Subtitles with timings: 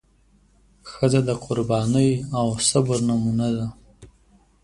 [0.91, 2.09] ښځه د قربانۍ
[2.39, 3.67] او صبر نمونه ده.